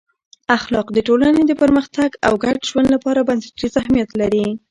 اخلاق 0.57 0.87
د 0.93 0.97
ټولنې 1.07 1.41
د 1.47 1.51
پرمختګ 1.61 2.09
او 2.27 2.33
ګډ 2.43 2.57
ژوند 2.69 2.87
لپاره 2.95 3.25
بنسټیز 3.29 3.73
اهمیت 3.81 4.09
لري. 4.21 4.45